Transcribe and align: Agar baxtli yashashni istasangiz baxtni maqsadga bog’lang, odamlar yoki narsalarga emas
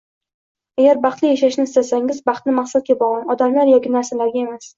Agar 0.83 1.01
baxtli 1.03 1.29
yashashni 1.31 1.65
istasangiz 1.69 2.23
baxtni 2.31 2.55
maqsadga 2.61 2.97
bog’lang, 3.03 3.29
odamlar 3.37 3.71
yoki 3.75 3.95
narsalarga 3.99 4.45
emas 4.47 4.69